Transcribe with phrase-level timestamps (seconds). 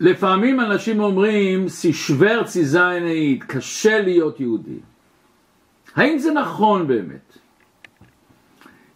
[0.00, 4.78] לפעמים אנשים אומרים, סישבר ציזיינאית, קשה להיות יהודי.
[5.96, 7.38] האם זה נכון באמת?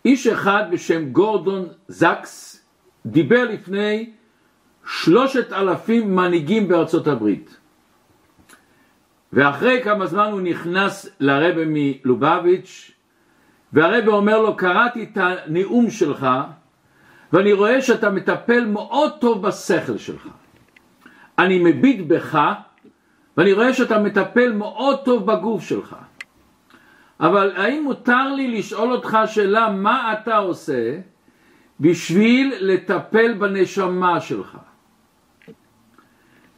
[0.05, 2.65] איש אחד בשם גורדון זקס
[3.07, 4.11] דיבר לפני
[4.87, 7.57] שלושת אלפים מנהיגים בארצות הברית.
[9.32, 12.91] ואחרי כמה זמן הוא נכנס לרבה מלובביץ'
[13.73, 16.27] והרבה אומר לו, קראתי את הנאום שלך
[17.32, 20.29] ואני רואה שאתה מטפל מאוד טוב בשכל שלך.
[21.41, 22.38] אני מביט בך
[23.37, 25.96] ואני רואה שאתה מטפל מאוד טוב בגוף שלך.
[27.20, 30.98] אבל האם מותר לי לשאול אותך שאלה מה אתה עושה
[31.80, 34.59] בשביל לטפל בנשמה שלך?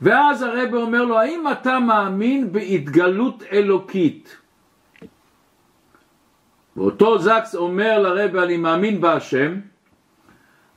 [0.00, 4.36] ואז הרב אומר לו, האם אתה מאמין בהתגלות אלוקית?
[6.76, 9.60] ואותו זקס אומר לרב, אני מאמין בהשם,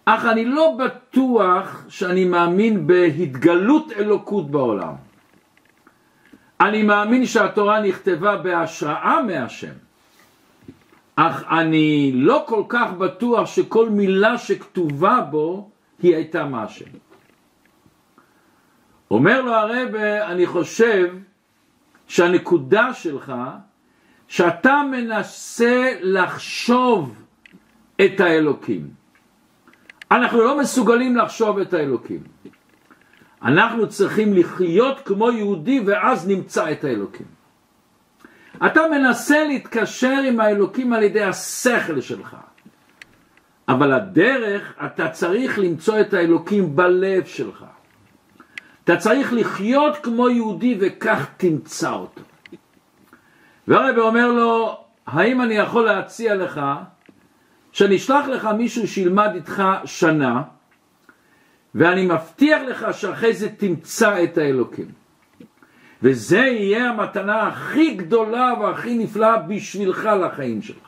[0.05, 4.94] אך אני לא בטוח שאני מאמין בהתגלות אלוקות בעולם.
[6.62, 9.73] אני מאמין שהתורה נכתבה בהשראה מהשם,
[11.16, 15.70] אך אני לא כל כך בטוח שכל מילה שכתובה בו
[16.02, 16.86] היא הייתה מהשם.
[19.12, 21.16] אומר לו הרב, אני חושב
[22.08, 23.34] שהנקודה שלך,
[24.28, 27.23] שאתה מנסה לחשוב
[28.06, 29.05] את האלוקים.
[30.11, 32.23] אנחנו לא מסוגלים לחשוב את האלוקים.
[33.44, 37.25] אנחנו צריכים לחיות כמו יהודי ואז נמצא את האלוקים.
[38.66, 42.36] אתה מנסה להתקשר עם האלוקים על ידי השכל שלך.
[43.67, 47.66] אבל הדרך, אתה צריך למצוא את האלוקים בלב שלך.
[48.84, 52.22] אתה צריך לחיות כמו יהודי וכך תמצא אותו.
[53.67, 56.62] והרבי אומר לו, האם אני יכול להציע לך
[57.76, 60.42] שאני אשלח לך מישהו שילמד איתך שנה
[61.76, 64.86] ואני מבטיח לך שאחרי זה תמצא את האלוקים.
[66.03, 70.88] וזה יהיה המתנה הכי גדולה והכי נפלאה בשבילך לחיים שלך.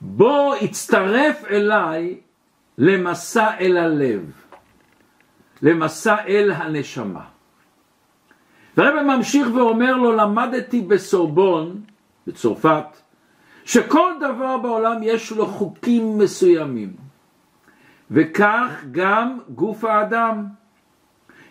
[0.00, 2.20] בוא הצטרף אליי
[2.78, 4.32] למסע אל הלב.
[5.62, 7.24] למסע אל הנשמה.
[8.76, 11.80] והרבא ממשיך ואומר לו, למדתי בסורבון,
[12.26, 13.03] בצרפת,
[13.64, 16.92] שכל דבר בעולם יש לו חוקים מסוימים,
[18.10, 20.46] וכך גם גוף האדם,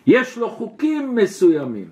[0.06, 1.88] יש לו חוקים מסוימים.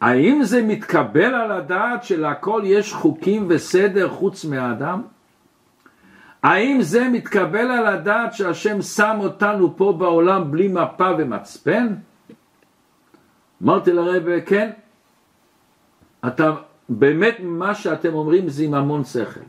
[0.00, 5.02] האם זה מתקבל על הדעת שלהכל יש חוקים וסדר חוץ מהאדם?
[6.42, 11.94] האם זה מתקבל על הדעת שהשם שם אותנו פה בעולם בלי מפה ומצפן?
[13.62, 14.70] אמרתי לרב, כן,
[16.26, 16.52] אתה,
[16.88, 19.40] באמת מה שאתם אומרים זה עם המון שכל.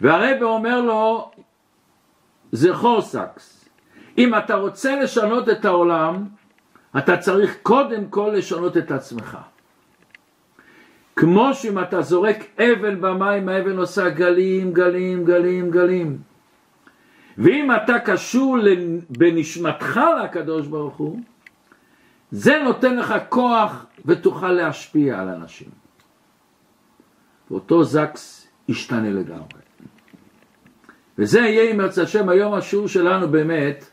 [0.00, 1.30] והרב אומר לו,
[2.52, 3.68] זה חורסקס,
[4.18, 6.24] אם אתה רוצה לשנות את העולם,
[6.98, 9.38] אתה צריך קודם כל לשנות את עצמך.
[11.16, 16.18] כמו שאם אתה זורק אבן במים, האבן עושה גלים, גלים, גלים, גלים.
[17.38, 18.56] ואם אתה קשור
[19.10, 21.20] בנשמתך לקדוש ברוך הוא,
[22.30, 25.83] זה נותן לך כוח ותוכל להשפיע על אנשים.
[27.50, 29.64] ואותו זקס ישתנה לגמרי.
[31.18, 33.84] וזה יהיה אם ירצה השם היום השיעור שלנו באמת,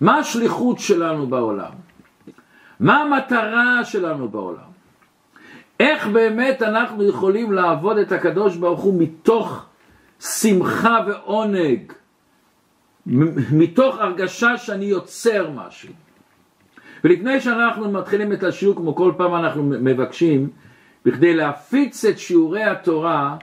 [0.00, 1.72] מה השליחות שלנו בעולם?
[2.80, 4.68] מה המטרה שלנו בעולם?
[5.80, 9.66] איך באמת אנחנו יכולים לעבוד את הקדוש ברוך הוא מתוך
[10.20, 11.92] שמחה ועונג,
[13.52, 15.92] מתוך הרגשה שאני יוצר משהו.
[17.04, 20.50] ולפני שאנחנו מתחילים את השיעור, כמו כל פעם אנחנו מבקשים,
[21.08, 23.36] בכדי להפיץ את שיעורי התורה,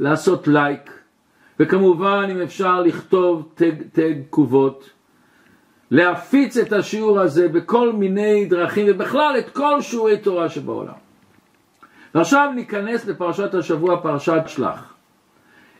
[0.00, 0.90] לעשות לייק,
[1.60, 4.90] וכמובן אם אפשר לכתוב תג, תג תגובות,
[5.90, 10.92] להפיץ את השיעור הזה בכל מיני דרכים, ובכלל את כל שיעורי תורה שבעולם.
[12.14, 14.94] ועכשיו ניכנס לפרשת השבוע, פרשת שלח.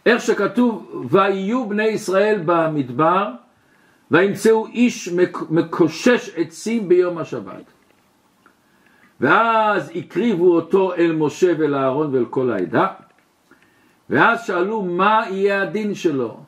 [0.06, 3.30] איך שכתוב, ויהיו בני ישראל במדבר,
[4.10, 5.08] וימצאו איש
[5.50, 7.77] מקושש עצים ביום השבת.
[9.20, 12.86] ואז הקריבו אותו אל משה ואל אהרון ואל כל העדה,
[14.10, 16.40] ואז שאלו מה יהיה הדין שלו.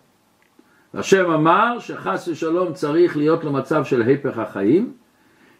[0.94, 4.92] והשם אמר שחס ושלום צריך להיות לו מצב של הפך החיים,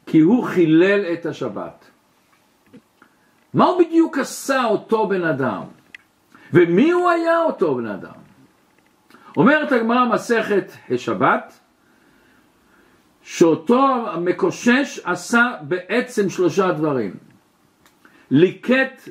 [0.07, 1.91] כי הוא חילל את השבת.
[3.55, 5.63] מה הוא בדיוק עשה אותו בן אדם?
[6.53, 8.21] ומי הוא היה אותו בן אדם?
[9.37, 11.61] אומרת הגמרא מסכת השבת,
[13.23, 17.15] שאותו המקושש עשה בעצם שלושה דברים.
[18.31, 19.09] ליקט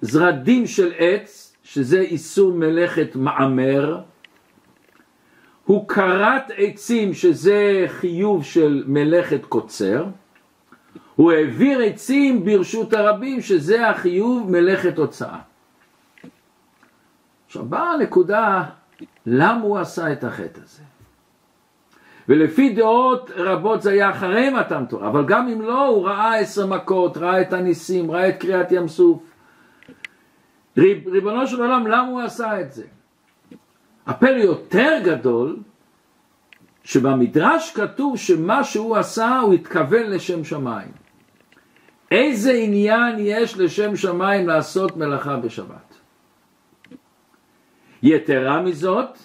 [0.00, 4.00] זרדים של עץ, שזה איסור מלאכת מעמר,
[5.64, 10.06] הוא כרת עצים שזה חיוב של מלאכת קוצר,
[11.16, 15.38] הוא העביר עצים ברשות הרבים שזה החיוב מלאכת הוצאה.
[17.46, 18.64] עכשיו באה הנקודה
[19.26, 20.82] למה הוא עשה את החטא הזה.
[22.28, 26.66] ולפי דעות רבות זה היה אחרי מתן תורה, אבל גם אם לא, הוא ראה עשר
[26.66, 29.22] מכות, ראה את הניסים, ראה את קריעת ים סוף.
[30.78, 32.84] ריב, ריבונו של עולם, למה הוא עשה את זה?
[34.06, 35.56] הפלא יותר גדול,
[36.84, 40.90] שבמדרש כתוב שמה שהוא עשה, הוא התכוון לשם שמיים.
[42.10, 45.94] איזה עניין יש לשם שמיים לעשות מלאכה בשבת?
[48.02, 49.18] יתרה מזאת,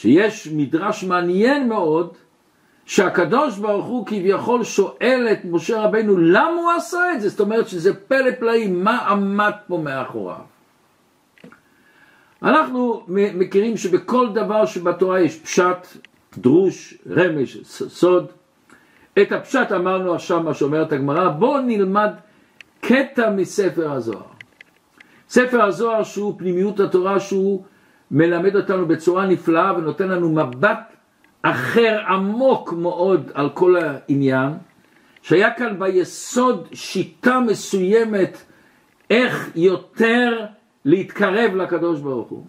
[0.00, 2.14] שיש מדרש מעניין מאוד,
[2.86, 7.68] שהקדוש ברוך הוא כביכול שואל את משה רבנו למה הוא עשה את זה, זאת אומרת
[7.68, 10.36] שזה פלא פלאים, מה עמד פה מאחוריו.
[12.42, 15.86] אנחנו מכירים שבכל דבר שבתורה יש פשט,
[16.38, 17.58] דרוש, רמש,
[17.88, 18.26] סוד.
[19.22, 22.10] את הפשט אמרנו עכשיו מה שאומרת הגמרא, בואו נלמד
[22.80, 24.22] קטע מספר הזוהר.
[25.28, 27.64] ספר הזוהר שהוא פנימיות התורה שהוא
[28.10, 30.96] מלמד אותנו בצורה נפלאה ונותן לנו מבט
[31.42, 34.52] אחר עמוק מאוד על כל העניין,
[35.22, 38.38] שהיה כאן ביסוד שיטה מסוימת
[39.10, 40.46] איך יותר
[40.84, 42.46] להתקרב לקדוש ברוך הוא.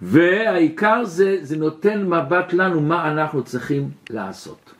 [0.00, 4.74] והעיקר זה, זה נותן מבט לנו מה אנחנו צריכים לעשות.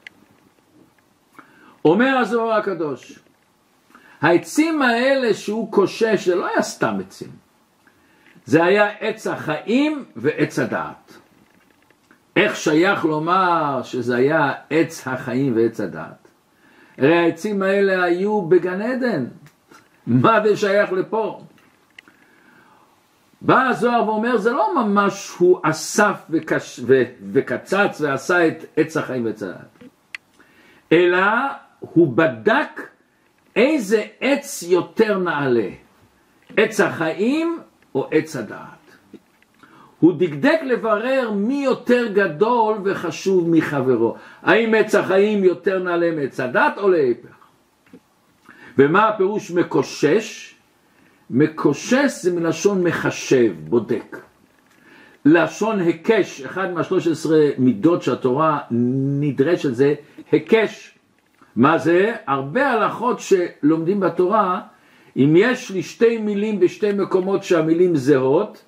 [1.84, 3.18] אומר הזוהר הקדוש,
[4.20, 7.30] העצים האלה שהוא קושש זה לא היה סתם עצים,
[8.48, 11.18] זה היה עץ החיים ועץ הדעת.
[12.36, 16.28] איך שייך לומר שזה היה עץ החיים ועץ הדעת?
[16.98, 19.26] הרי העצים האלה היו בגן עדן,
[20.06, 21.42] מה זה שייך לפה?
[23.42, 26.80] בא הזוהר ואומר זה לא ממש הוא אסף וקש...
[26.86, 27.02] ו...
[27.32, 29.84] וקצץ ועשה את עץ החיים ועץ הדעת,
[30.92, 31.26] אלא
[31.80, 32.80] הוא בדק
[33.56, 35.68] איזה עץ יותר נעלה,
[36.56, 37.58] עץ החיים
[37.94, 38.78] או עץ הדעת.
[40.00, 44.16] הוא דקדק לברר מי יותר גדול וחשוב מחברו.
[44.42, 47.36] האם עץ החיים יותר נעלה מעץ הדת או להפך?
[48.78, 50.54] ומה הפירוש מקושש?
[51.30, 54.16] מקושש זה מלשון מחשב, בודק.
[55.24, 58.58] לשון היקש, אחד מהשלוש עשרה מידות שהתורה
[59.20, 59.94] נדרשת זה
[60.32, 60.94] היקש.
[61.56, 62.14] מה זה?
[62.26, 64.60] הרבה הלכות שלומדים בתורה,
[65.16, 68.64] אם יש לי שתי מילים בשתי מקומות שהמילים זהות,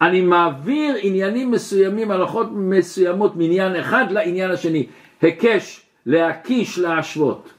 [0.00, 4.86] אני מעביר עניינים מסוימים, הלכות מסוימות מעניין אחד לעניין השני.
[5.20, 7.52] היקש, להקיש, להשוות.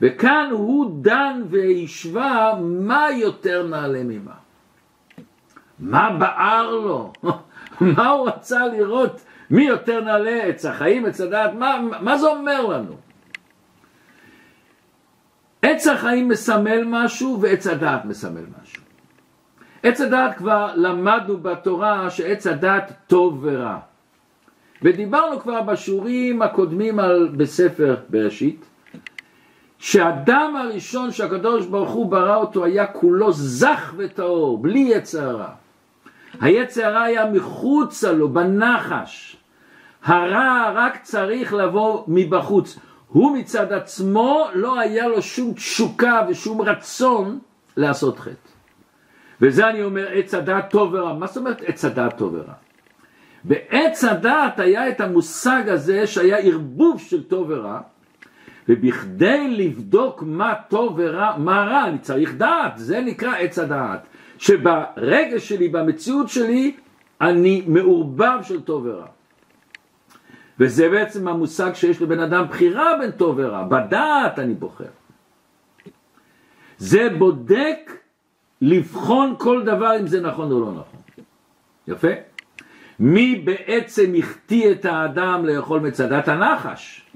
[0.00, 4.34] וכאן הוא דן והשווה מה יותר נעלה ממה.
[5.78, 7.12] מה בער לו?
[7.80, 9.20] מה הוא רצה לראות?
[9.50, 10.42] מי יותר נעלה?
[10.42, 11.54] עץ החיים, עץ הדעת?
[11.54, 12.96] מה, מה זה אומר לנו?
[15.66, 18.82] עץ החיים מסמל משהו ועץ הדעת מסמל משהו.
[19.82, 23.78] עץ הדעת כבר למדנו בתורה שעץ הדעת טוב ורע.
[24.82, 28.64] ודיברנו כבר בשיעורים הקודמים על, בספר בראשית,
[29.78, 35.50] שהאדם הראשון שהקדוש ברוך הוא ברא אותו היה כולו זך וטהור, בלי יצר הרע.
[36.40, 39.36] היצר הרע היה מחוצה לו, בנחש.
[40.04, 42.78] הרע רק צריך לבוא מבחוץ.
[43.08, 47.38] הוא מצד עצמו לא היה לו שום תשוקה ושום רצון
[47.76, 48.48] לעשות חטא.
[49.40, 51.14] וזה אני אומר עץ הדעת טוב ורע.
[51.14, 52.54] מה זאת אומרת עץ הדעת טוב ורע?
[53.44, 57.80] בעץ הדעת היה את המושג הזה שהיה ערבוב של טוב ורע,
[58.68, 64.06] ובכדי לבדוק מה טוב ורע, מה רע, אני צריך דעת, זה נקרא עץ הדעת.
[64.38, 66.76] שברגש שלי, במציאות שלי,
[67.20, 69.06] אני מעורבב של טוב ורע.
[70.60, 74.84] וזה בעצם המושג שיש לבן אדם בחירה בין טוב ורע, בדעת אני בוחר.
[76.78, 77.92] זה בודק
[78.60, 81.00] לבחון כל דבר אם זה נכון או לא נכון.
[81.88, 82.08] יפה?
[82.98, 87.10] מי בעצם החטיא את האדם לאכול מצדת הנחש?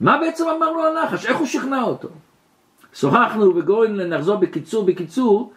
[0.00, 1.26] מה בעצם אמר לו הנחש?
[1.26, 2.08] איך הוא שכנע אותו?
[2.94, 5.52] שוחחנו וגורן נחזור בקיצור בקיצור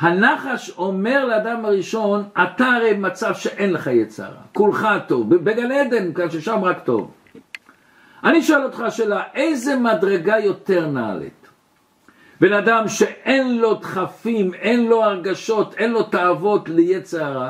[0.00, 6.30] הנחש אומר לאדם הראשון אתה הרי במצב שאין לך יצרה כולך טוב בגן עדן כאן
[6.30, 7.10] ששם רק טוב
[8.24, 11.48] אני שואל אותך שאלה איזה מדרגה יותר נעלית
[12.40, 17.48] בן אדם שאין לו דחפים, אין לו הרגשות, אין לו תאוות ליצר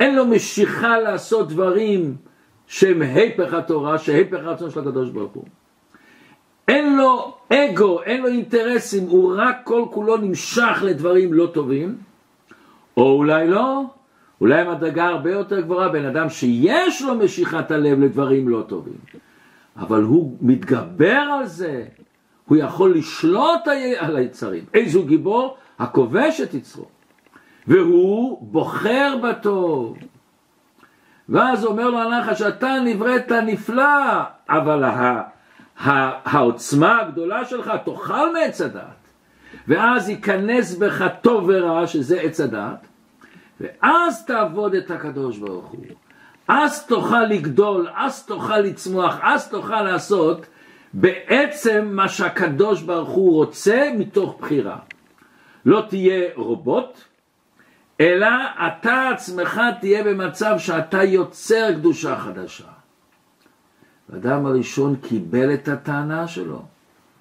[0.00, 2.16] אין לו משיכה לעשות דברים
[2.66, 5.44] שהם היפך התורה, שהיפך הרצון של הקדוש ברוך הוא.
[6.68, 11.96] אין לו אגו, אין לו אינטרסים, הוא רק כל כולו נמשך לדברים לא טובים,
[12.96, 13.82] או אולי לא,
[14.40, 18.98] אולי מדרגה הרבה יותר גבוהה, בן אדם שיש לו משיכת הלב לדברים לא טובים,
[19.76, 21.84] אבל הוא מתגבר על זה,
[22.48, 23.68] הוא יכול לשלוט
[23.98, 24.64] על היצרים.
[24.74, 25.56] איזו גיבור?
[25.78, 26.84] הכובש את יצרו.
[27.66, 29.96] והוא בוחר בטוב.
[31.28, 34.84] ואז אומר לו הנחש, אתה נבראת נפלא, אבל
[35.78, 39.04] העוצמה הגדולה שלך תאכל מעץ הדעת.
[39.68, 42.86] ואז ייכנס בך טוב ורע, שזה עץ הדעת,
[43.60, 45.84] ואז תעבוד את הקדוש ברוך הוא.
[46.48, 50.46] אז תוכל לגדול, אז תוכל לצמוח, אז תוכל לעשות
[50.92, 54.76] בעצם מה שהקדוש ברוך הוא רוצה מתוך בחירה.
[55.66, 57.00] לא תהיה רובוט,
[58.00, 58.28] אלא
[58.66, 62.64] אתה עצמך תהיה במצב שאתה יוצר קדושה חדשה.
[64.12, 66.62] האדם הראשון קיבל את הטענה שלו,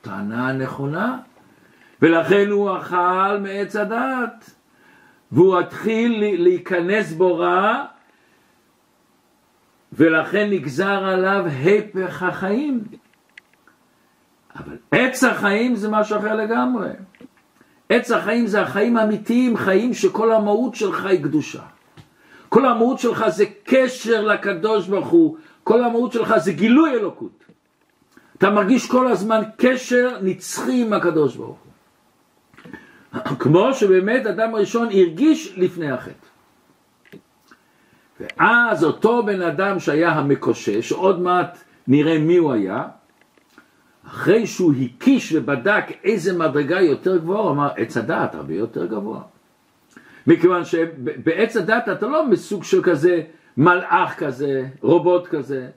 [0.01, 1.17] טענה נכונה,
[2.01, 4.49] ולכן הוא אכל מעץ הדעת,
[5.31, 7.85] והוא התחיל להיכנס בו רע,
[9.93, 12.83] ולכן נגזר עליו הפך החיים.
[14.55, 16.89] אבל עץ החיים זה משהו אחר לגמרי.
[17.89, 21.61] עץ החיים זה החיים האמיתיים, חיים שכל המהות שלך היא קדושה.
[22.49, 27.43] כל המהות שלך זה קשר לקדוש ברוך הוא, כל המהות שלך זה גילוי אלוקות.
[28.37, 31.73] אתה מרגיש כל הזמן קשר נצחי עם הקדוש ברוך הוא.
[33.39, 36.27] כמו שבאמת אדם הראשון הרגיש לפני החטא.
[38.19, 42.87] ואז אותו בן אדם שהיה המקושש, עוד מעט נראה מי הוא היה,
[44.07, 49.21] אחרי שהוא הקיש ובדק איזה מדרגה יותר גבוהה, הוא אמר, עץ הדעת הרבה יותר גבוה.
[50.27, 53.21] מכיוון שבעץ הדעת אתה לא מסוג של כזה
[53.57, 55.67] מלאך כזה, רובוט כזה.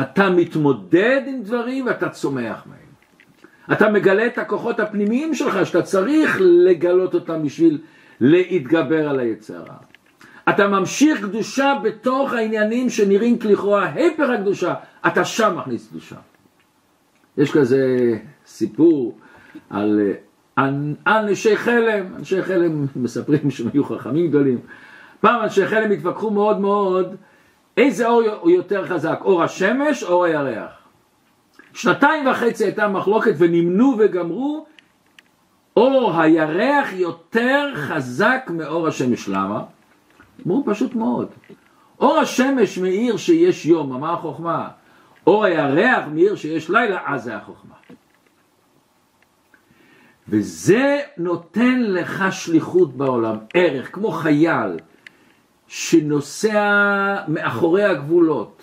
[0.00, 2.88] אתה מתמודד עם דברים ואתה צומח מהם.
[3.72, 7.78] אתה מגלה את הכוחות הפנימיים שלך שאתה צריך לגלות אותם בשביל
[8.20, 9.76] להתגבר על היצרה.
[10.48, 14.74] אתה ממשיך קדושה בתוך העניינים שנראים כלכאורה הפר הקדושה,
[15.06, 16.16] אתה שם מכניס קדושה.
[17.38, 17.86] יש כזה
[18.46, 19.18] סיפור
[19.70, 20.00] על
[20.58, 20.68] אה,
[21.06, 24.58] אנשי חלם, אנשי חלם מספרים שהם היו חכמים גדולים.
[25.20, 27.16] פעם אנשי חלם התווכחו מאוד מאוד
[27.76, 30.70] איזה אור הוא יותר חזק, אור השמש או אור הירח.
[31.74, 34.66] שנתיים וחצי הייתה מחלוקת ונמנו וגמרו,
[35.76, 39.28] אור הירח יותר חזק מאור השמש.
[39.28, 39.62] למה?
[40.46, 41.28] אמרו פשוט מאוד.
[42.00, 44.68] אור השמש מאיר שיש יום, מה החוכמה?
[45.26, 47.74] אור הירח מאיר שיש לילה, אז זה החוכמה.
[50.28, 54.76] וזה נותן לך שליחות בעולם, ערך, כמו חייל
[55.68, 58.62] שנוסע מאחורי הגבולות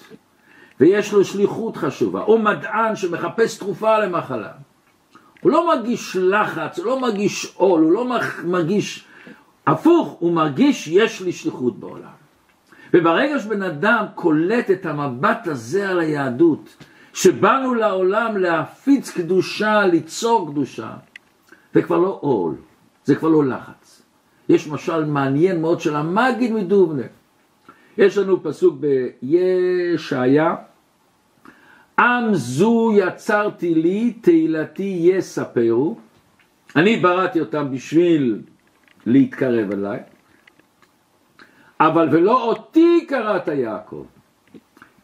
[0.80, 4.52] ויש לו שליחות חשובה, או מדען שמחפש תרופה למחלה.
[5.42, 9.06] הוא לא מרגיש לחץ, הוא לא מרגיש עול, הוא לא מרגיש
[9.68, 12.16] הפוך, הוא מרגיש יש לי שליחות בעולם.
[12.94, 16.76] וברגע שבן אדם קולט את המבט הזה על היהדות,
[17.14, 20.92] שבאנו לעולם להפיץ קדושה, ליצור קדושה,
[21.74, 22.56] זה כבר לא עול,
[23.04, 24.05] זה כבר לא לחץ.
[24.50, 27.04] יש משל מעניין מאוד של המגיד מדובנה.
[27.98, 30.56] יש לנו פסוק בישעיה,
[32.00, 35.98] עם זו יצרתי לי, תהילתי יספרו.
[36.76, 38.42] אני בראתי אותם בשביל
[39.06, 40.00] להתקרב אליי.
[41.80, 44.06] אבל ולא אותי קראת יעקב,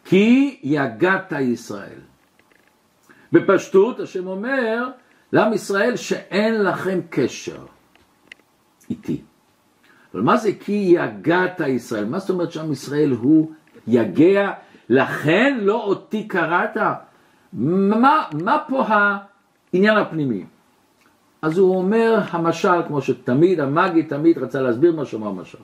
[0.05, 1.99] כי יגעת ישראל.
[3.31, 4.87] בפשטות השם אומר
[5.33, 7.65] לעם ישראל שאין לכם קשר
[8.89, 9.21] איתי.
[10.13, 12.05] אבל מה זה כי יגעת ישראל?
[12.05, 13.51] מה זאת אומרת שעם ישראל הוא
[13.87, 14.51] יגע,
[14.89, 16.77] לכן לא אותי קראת?
[17.53, 20.43] מה, מה פה העניין הפנימי?
[21.41, 25.57] אז הוא אומר המשל, כמו שתמיד, המאגי תמיד רצה להסביר מה שאמר משל.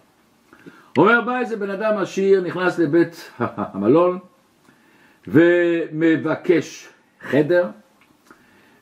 [0.97, 4.19] אומר בא איזה בן אדם עשיר, נכנס לבית המלון
[5.27, 6.89] ומבקש
[7.21, 7.69] חדר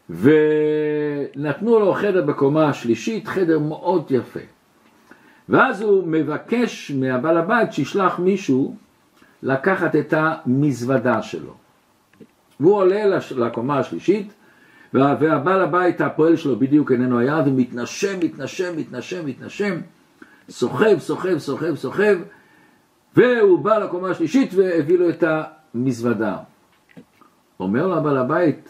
[0.10, 4.40] ונתנו לו חדר בקומה השלישית, חדר מאוד יפה.
[5.50, 8.76] ואז הוא מבקש מהבעל הבית שישלח מישהו
[9.44, 11.54] לקחת את המזוודה שלו.
[12.60, 14.34] והוא עולה לקומה השלישית
[14.94, 19.76] והבעל הבית הפועל שלו בדיוק איננו היה ומתנשם, מתנשם, מתנשם, מתנשם
[20.50, 22.18] סוחב, סוחב, סוחב, סוחב,
[23.16, 25.24] והוא בא לקומה השלישית והביא לו את
[25.74, 26.38] המזוודה.
[27.60, 28.70] אומר לו הבעל הבית,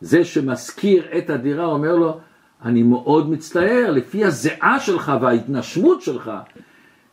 [0.00, 2.20] זה שמשכיר את הדירה, אומר לו,
[2.64, 6.30] אני מאוד מצטער, לפי הזיעה שלך וההתנשמות שלך,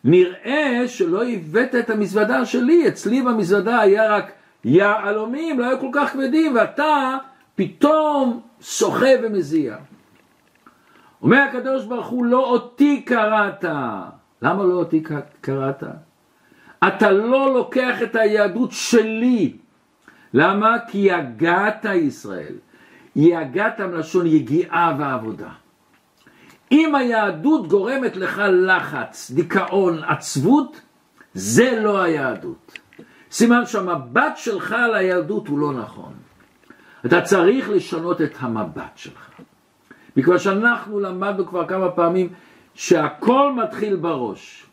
[0.03, 4.31] נראה שלא הבאת את המזוודה שלי, אצלי במזוודה היה רק
[4.65, 7.17] יהלומים, לא היו כל כך כבדים, ואתה
[7.55, 9.75] פתאום סוחב ומזיע.
[11.21, 13.65] אומר הקדוש ברוך הוא, לא אותי קראת,
[14.41, 15.03] למה לא אותי
[15.41, 15.83] קראת?
[16.87, 19.57] אתה לא לוקח את היהדות שלי.
[20.33, 20.77] למה?
[20.87, 22.55] כי יגעת ישראל.
[23.15, 25.49] יגעת מלשון יגיעה ועבודה.
[26.71, 30.81] אם היהדות גורמת לך לחץ, דיכאון, עצבות,
[31.33, 32.79] זה לא היהדות.
[33.31, 36.13] סימן שהמבט שלך על היהדות הוא לא נכון.
[37.05, 39.29] אתה צריך לשנות את המבט שלך.
[40.15, 42.29] בגלל שאנחנו למדנו כבר כמה פעמים
[42.73, 44.65] שהכל מתחיל בראש.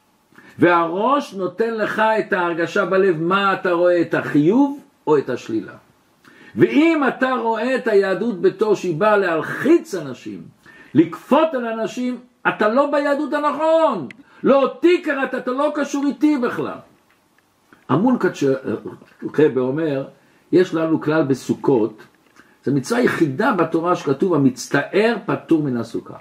[0.59, 5.73] והראש נותן לך את ההרגשה בלב מה אתה רואה, את החיוב או את השלילה.
[6.57, 10.43] ואם אתה רואה את היהדות בתור שהיא באה להלחיץ אנשים,
[10.95, 14.09] לכפות על אנשים, אתה לא ביהדות הנכון.
[14.43, 16.79] לא אותי קראת, אתה לא קשור איתי בכלל.
[17.89, 20.09] המונקת שרבה אומר,
[20.53, 22.03] יש לנו כלל בסוכות,
[22.65, 26.17] זו מצווה יחידה בתורה שכתוב המצטער פטור מן הסוכה.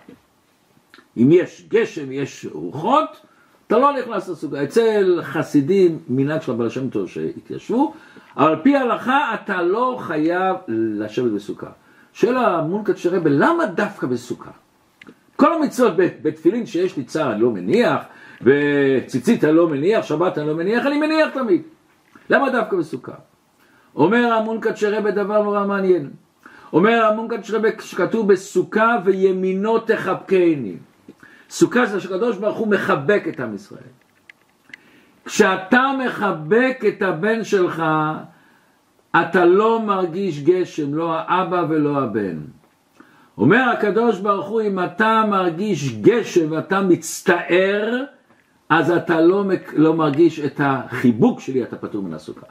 [1.17, 3.24] אם יש גשם, יש רוחות,
[3.67, 4.63] אתה לא נכנס לסוכה.
[4.63, 7.93] אצל חסידים, מנהג של הבעל שם טוב שהתיישבו,
[8.37, 11.69] אבל על פי ההלכה אתה לא חייב לשבת בסוכה.
[12.13, 14.51] שואל המונקת שרבה, למה דווקא בסוכה?
[15.35, 18.01] כל המצוות בתפילין שיש לי צער אני לא מניח,
[18.41, 21.61] וציצית אני לא מניח, שבת אני לא מניח, אני מניח תמיד.
[22.29, 23.13] למה דווקא בסוכה?
[23.95, 26.09] אומר המונקת שרבה דבר נורא מעניין.
[26.73, 30.75] אומר המונקת שרבה שכתוב בסוכה וימינו תחבקני.
[31.49, 33.81] סוכה זה שקדוש ברוך הוא מחבק את עם ישראל.
[35.25, 37.83] כשאתה מחבק את הבן שלך,
[39.21, 42.37] אתה לא מרגיש גשם, לא האבא ולא הבן.
[43.37, 48.03] אומר הקדוש ברוך הוא, אם אתה מרגיש גשם ואתה מצטער,
[48.69, 52.45] אז אתה לא, לא מרגיש את החיבוק שלי, אתה פטור מן הסוכה.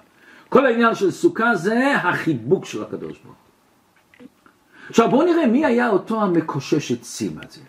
[0.48, 4.26] כל העניין של סוכה זה החיבוק של הקדוש ברוך הוא.
[4.88, 7.60] עכשיו בואו נראה מי היה אותו המקושש עצים הזה.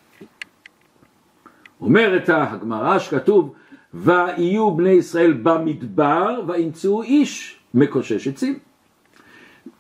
[1.81, 3.53] אומרת הגמרא שכתוב,
[3.93, 8.59] ויהיו בני ישראל במדבר וימצאו איש מקושש עצים.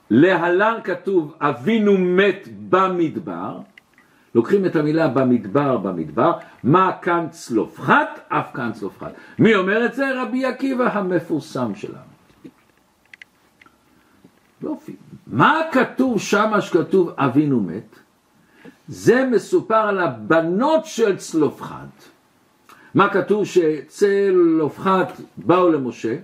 [0.09, 3.59] להלן כתוב אבינו מת במדבר,
[4.35, 6.31] לוקחים את המילה במדבר במדבר,
[6.63, 9.13] מה כאן צלופחת, אף כאן צלופחת.
[9.39, 10.21] מי אומר את זה?
[10.21, 12.15] רבי עקיבא המפורסם שלנו.
[14.61, 14.95] יופי.
[15.27, 17.99] מה כתוב שמה שכתוב אבינו מת?
[18.87, 22.03] זה מסופר על הבנות של צלופחת.
[22.95, 26.15] מה כתוב שצלופחת באו למשה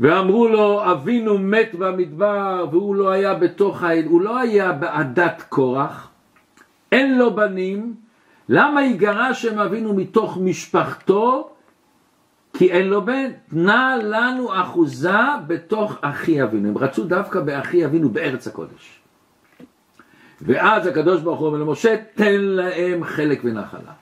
[0.00, 6.08] ואמרו לו אבינו מת במדבר והוא לא היה בתוך העד, הוא לא היה בעדת קורח,
[6.92, 7.94] אין לו בנים,
[8.48, 11.50] למה יגרש הם אבינו מתוך משפחתו?
[12.56, 18.08] כי אין לו בן, תנה לנו אחוזה בתוך אחי אבינו, הם רצו דווקא באחי אבינו
[18.08, 19.01] בארץ הקודש.
[20.42, 23.92] ואז הקדוש ברוך הוא אומר למשה, תן להם חלק ונחלה.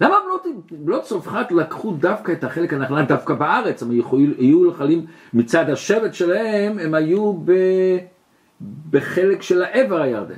[0.00, 3.82] למה בנות, בנות צרפת לקחו דווקא את החלק הנחלה דווקא בארץ?
[3.82, 3.90] הם
[4.38, 7.52] היו נחלים מצד השבט שלהם, הם היו ב,
[8.90, 10.34] בחלק של העבר הירדן.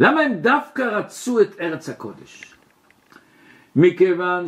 [0.00, 2.54] למה הם דווקא רצו את ארץ הקודש?
[3.76, 4.44] מכיוון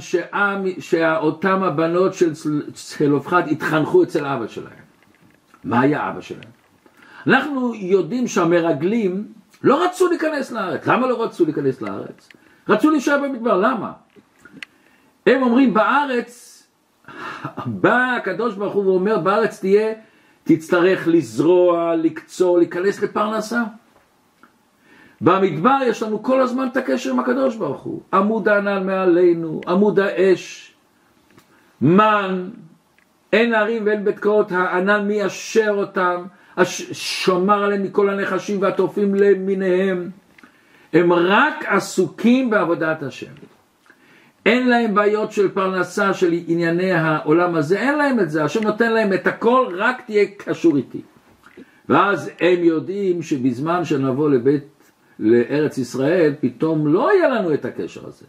[0.78, 2.34] שאותם הבנות של
[2.72, 4.82] צלופחד התחנכו אצל אבא שלהם.
[5.64, 6.50] מה היה אבא שלהם?
[7.26, 10.86] אנחנו יודעים שהמרגלים לא רצו להיכנס לארץ.
[10.86, 12.28] למה לא רצו להיכנס לארץ?
[12.68, 13.92] רצו להישאר במדבר, למה?
[15.26, 16.62] הם אומרים בארץ,
[17.66, 19.92] בא הקדוש ברוך הוא ואומר בארץ תהיה,
[20.44, 23.62] תצטרך לזרוע, לקצור, להיכנס לפרנסה.
[25.20, 28.02] במדבר יש לנו כל הזמן את הקשר עם הקדוש ברוך הוא.
[28.12, 30.74] עמוד הענן מעלינו, עמוד האש,
[31.80, 32.48] מן,
[33.32, 36.24] אין ערים ואין בקעות, הענן מיישר אותם,
[36.92, 40.10] שומר עליהם מכל הנחשים והטורפים למיניהם.
[40.92, 43.32] הם רק עסוקים בעבודת השם.
[44.46, 48.92] אין להם בעיות של פרנסה, של ענייני העולם הזה, אין להם את זה, השם נותן
[48.92, 51.00] להם את הכל, רק תהיה קשור איתי.
[51.88, 54.64] ואז הם יודעים שבזמן שנבוא לבית,
[55.18, 58.26] לארץ ישראל, פתאום לא יהיה לנו את הקשר הזה.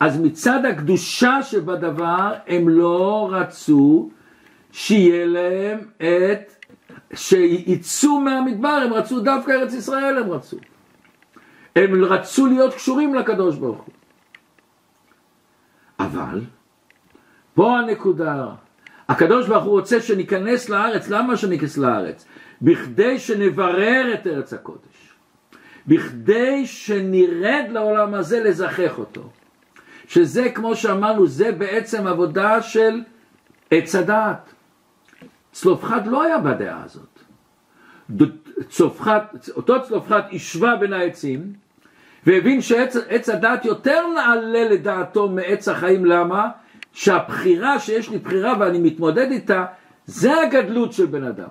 [0.00, 4.10] אז מצד הקדושה שבדבר, הם לא רצו
[4.72, 6.57] שיהיה להם את,
[7.14, 10.56] שיצאו מהמדבר, הם רצו דווקא ארץ ישראל, הם רצו.
[11.76, 13.94] הם רצו להיות קשורים לקדוש ברוך הוא.
[16.00, 16.40] אבל,
[17.54, 18.46] פה הנקודה,
[19.08, 22.26] הקדוש ברוך הוא רוצה שניכנס לארץ, למה שניכנס לארץ?
[22.62, 25.14] בכדי שנברר את ארץ הקודש,
[25.86, 29.30] בכדי שנרד לעולם הזה לזכח אותו,
[30.06, 33.00] שזה כמו שאמרנו, זה בעצם עבודה של
[33.70, 34.54] עץ הדעת.
[35.52, 37.18] צלופחד לא היה בדעה הזאת.
[38.68, 39.20] צלופחד,
[39.56, 41.52] אותו צלופחד השווה בין העצים,
[42.26, 46.48] והבין שעץ הדת יותר נעלה לדעתו מעץ החיים, למה?
[46.92, 49.64] שהבחירה שיש לי בחירה ואני מתמודד איתה,
[50.06, 51.48] זה הגדלות של בן אדם.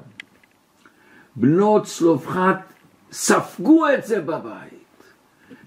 [1.36, 2.74] בנות צלופחת
[3.12, 5.14] ספגו את זה בבית,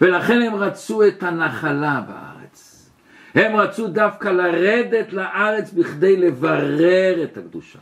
[0.00, 2.90] ולכן הם רצו את הנחלה בארץ.
[3.34, 7.78] הם רצו דווקא לרדת לארץ בכדי לברר את הקדושה.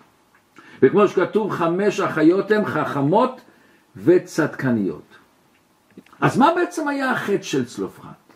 [0.83, 3.41] וכמו שכתוב, חמש אחיות הן חכמות
[3.97, 5.17] וצדקניות.
[6.21, 8.29] אז מה בעצם היה החטא של צלופחת?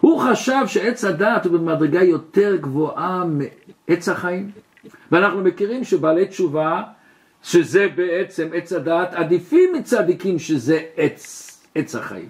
[0.00, 4.50] הוא חשב שעץ הדעת הוא במדרגה יותר גבוהה מעץ החיים.
[5.12, 6.82] ואנחנו מכירים שבעלי תשובה,
[7.42, 12.28] שזה בעצם עץ הדעת, עדיפים מצדיקים שזה עץ, עץ החיים.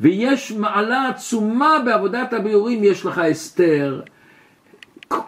[0.00, 4.02] ויש מעלה עצומה בעבודת הביאורים, יש לך אסתר,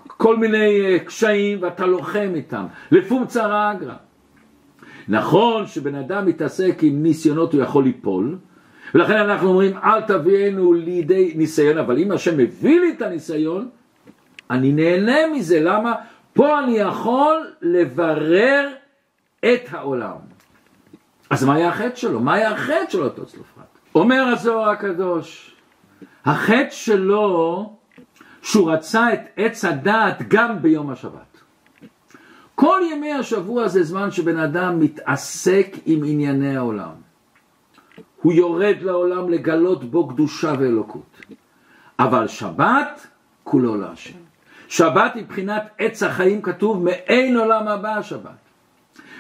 [0.07, 3.95] כל מיני אה, קשיים ואתה לוחם איתם, לפום צרה אגרא.
[5.09, 8.39] נכון שבן אדם מתעסק עם ניסיונות הוא יכול ליפול,
[8.95, 13.69] ולכן אנחנו אומרים אל תביאנו לידי ניסיון, אבל אם השם מביא לי את הניסיון,
[14.51, 15.95] אני נהנה מזה, למה?
[16.33, 18.69] פה אני יכול לברר
[19.45, 20.17] את העולם.
[21.31, 22.21] אז מה היה החטא שלו?
[22.21, 23.63] מה היה החטא של אותו צלופחד?
[23.95, 25.57] אומר הזוהר הקדוש,
[26.25, 27.77] החטא שלו
[28.43, 31.41] שהוא רצה את עץ הדעת גם ביום השבת.
[32.55, 36.95] כל ימי השבוע זה זמן שבן אדם מתעסק עם ענייני העולם.
[38.23, 41.21] הוא יורד לעולם לגלות בו קדושה ואלוקות.
[41.99, 43.07] אבל שבת
[43.45, 44.19] כולו להשם.
[44.69, 48.43] שבת מבחינת עץ החיים כתוב מאין עולם הבא השבת.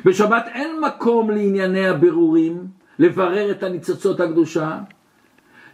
[0.04, 2.66] בשבת אין מקום לענייני הבירורים,
[2.98, 4.78] לברר את הניצוצות הקדושה.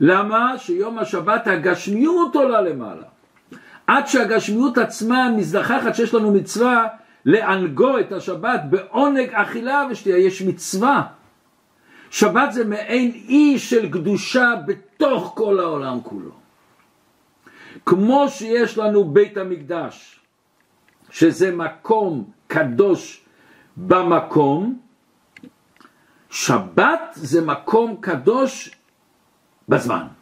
[0.00, 0.58] למה?
[0.58, 3.17] שיום השבת הגשמיות עולה למעלה.
[3.88, 6.86] עד שהגשמיות עצמה מזדחכת שיש לנו מצווה
[7.24, 11.02] לענגו את השבת בעונג אכילה ושתייה, יש מצווה.
[12.10, 16.30] שבת זה מעין אי של קדושה בתוך כל העולם כולו.
[17.86, 20.20] כמו שיש לנו בית המקדש,
[21.10, 23.24] שזה מקום קדוש
[23.76, 24.78] במקום,
[26.30, 28.70] שבת זה מקום קדוש
[29.68, 30.17] בזמן.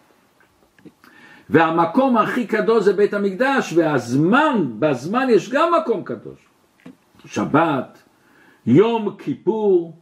[1.51, 6.47] והמקום הכי קדוש זה בית המקדש, והזמן, בזמן יש גם מקום קדוש.
[7.25, 8.03] שבת,
[8.67, 9.97] יום כיפור,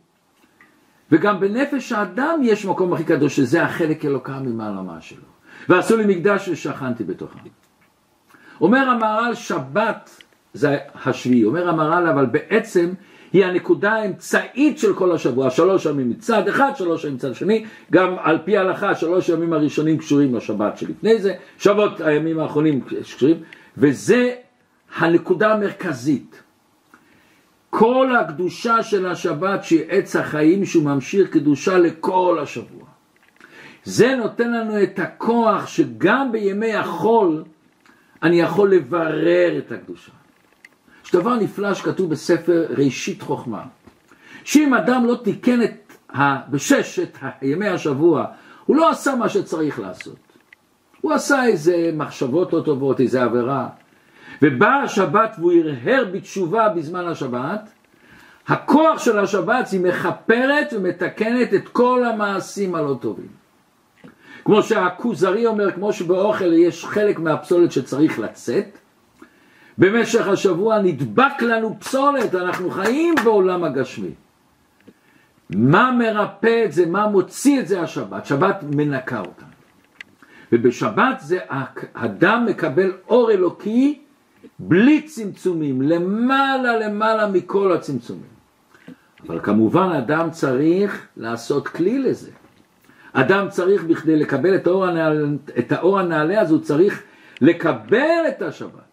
[1.13, 5.35] וגם בנפש האדם יש מקום הכי קדוש, שזה החלק אלוקה ממעלמה שלו.
[5.69, 7.39] ועשו לי מקדש ושכנתי בתוכם.
[8.61, 10.23] אומר המהר"ל שבת
[10.55, 12.93] זה השביעי, אומר המהר"ל אבל בעצם
[13.35, 18.17] היא הנקודה האמצעית של כל השבוע, שלוש ימים מצד אחד, שלוש ימים מצד שני, גם
[18.19, 23.37] על פי ההלכה שלוש ימים הראשונים קשורים לשבת שלפני זה, שבות הימים האחרונים קשורים,
[23.77, 24.35] וזה
[24.97, 26.43] הנקודה המרכזית.
[27.71, 32.85] כל הקדושה של השבת שהיא עץ החיים שהוא ממשיך קדושה לכל השבוע.
[33.85, 37.45] זה נותן לנו את הכוח שגם בימי החול
[38.23, 40.13] אני יכול לברר את הקדושה.
[41.05, 43.63] יש דבר נפלא שכתוב בספר ראשית חוכמה,
[44.45, 46.51] שאם אדם לא תיקן את ה...
[46.51, 48.27] בששת ימי השבוע,
[48.67, 50.17] הוא לא עשה מה שצריך לעשות.
[51.01, 53.69] הוא עשה איזה מחשבות לא טובות, איזה עבירה.
[54.43, 57.71] ובאה השבת והוא הרהר בתשובה בזמן השבת,
[58.49, 63.29] הכוח של השבת היא מכפרת ומתקנת את כל המעשים הלא טובים.
[64.45, 68.79] כמו שהכוזרי אומר, כמו שבאוכל יש חלק מהפסולת שצריך לצאת,
[69.79, 74.11] במשך השבוע נדבק לנו פסולת, אנחנו חיים בעולם הגשמי.
[75.51, 78.27] מה מרפא את זה, מה מוציא את זה השבת?
[78.27, 79.49] שבת מנקה אותנו.
[80.53, 81.39] ובשבת זה
[81.95, 84.01] אדם מקבל אור אלוקי
[84.59, 88.35] בלי צמצומים, למעלה למעלה מכל הצמצומים.
[89.27, 92.31] אבל כמובן אדם צריך לעשות כלי לזה.
[93.13, 97.03] אדם צריך בכדי לקבל את האור הנעלה, את האור הנעלה הזה, הוא צריך
[97.41, 98.84] לקבל את השבת.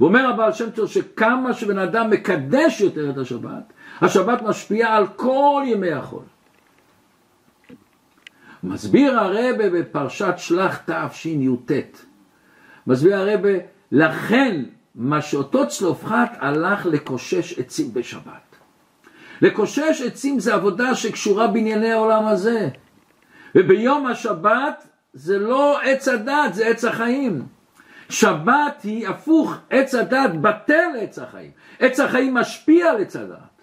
[0.00, 5.62] ואומר הבעל שם טוב שכמה שבן אדם מקדש יותר את השבת, השבת משפיעה על כל
[5.66, 6.22] ימי החול.
[8.62, 11.72] מסביר הרבה בפרשת שלח תשי"ט,
[12.86, 13.48] מסביר הרבה,
[13.92, 18.56] לכן מה שאותו צלופחת הלך לקושש עצים בשבת.
[19.42, 22.68] לקושש עצים זה עבודה שקשורה בענייני העולם הזה.
[23.54, 27.57] וביום השבת זה לא עץ הדת, זה עץ החיים.
[28.08, 31.50] שבת היא הפוך, עץ הדת בטל עץ החיים.
[31.80, 33.62] עץ החיים משפיע על עץ הדת.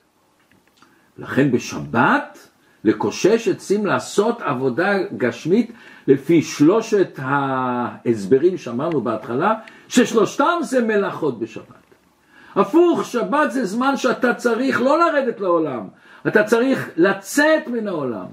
[1.18, 2.50] לכן בשבת
[2.84, 5.72] לקושש עצים לעשות עבודה גשמית
[6.08, 9.54] לפי שלושת ההסברים שאמרנו בהתחלה,
[9.88, 11.86] ששלושתם זה מלאכות בשבת.
[12.56, 15.88] הפוך, שבת זה זמן שאתה צריך לא לרדת לעולם,
[16.28, 18.26] אתה צריך לצאת מן העולם.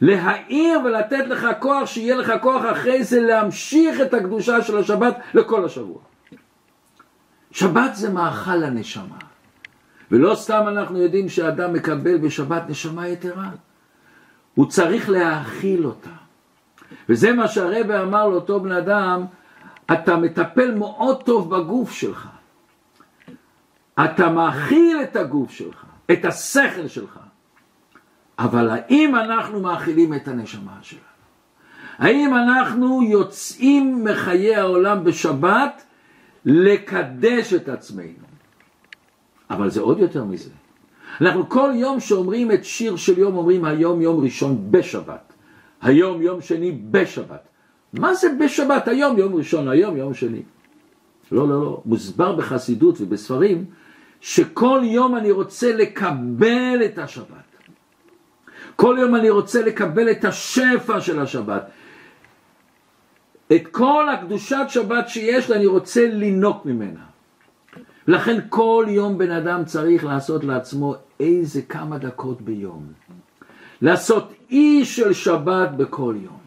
[0.00, 5.64] להאיר ולתת לך כוח, שיהיה לך כוח אחרי זה להמשיך את הקדושה של השבת לכל
[5.64, 5.98] השבוע.
[7.50, 9.16] שבת זה מאכל לנשמה.
[10.10, 13.50] ולא סתם אנחנו יודעים שאדם מקבל בשבת נשמה יתרה.
[14.54, 16.10] הוא צריך להאכיל אותה.
[17.08, 19.24] וזה מה שהרבא אמר לאותו בן אדם,
[19.92, 22.28] אתה מטפל מאוד טוב בגוף שלך.
[24.04, 27.18] אתה מאכיל את הגוף שלך, את השכל שלך.
[28.38, 31.02] אבל האם אנחנו מאכילים את הנשמה שלנו?
[31.98, 35.82] האם אנחנו יוצאים מחיי העולם בשבת
[36.44, 38.24] לקדש את עצמנו?
[39.50, 40.50] אבל זה עוד יותר מזה.
[41.20, 45.32] אנחנו כל יום שאומרים את שיר של יום, אומרים היום יום ראשון בשבת.
[45.82, 47.48] היום יום שני בשבת.
[47.92, 48.88] מה זה בשבת?
[48.88, 50.42] היום יום ראשון, היום יום שני.
[51.32, 51.82] לא, לא, לא.
[51.84, 53.64] מוסבר בחסידות ובספרים
[54.20, 57.43] שכל יום אני רוצה לקבל את השבת.
[58.76, 61.70] כל יום אני רוצה לקבל את השפע של השבת.
[63.52, 67.00] את כל הקדושת שבת שיש לה אני רוצה לינוק ממנה.
[68.06, 72.86] לכן כל יום בן אדם צריך לעשות לעצמו איזה כמה דקות ביום.
[73.82, 76.38] לעשות אי של שבת בכל יום.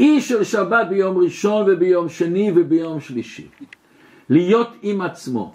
[0.00, 3.48] אי של שבת ביום ראשון וביום שני וביום שלישי.
[4.28, 5.54] להיות עם עצמו.